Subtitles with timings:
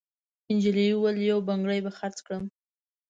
[0.53, 2.43] نجلۍ وویل: «یو بنګړی به خرڅ کړم.»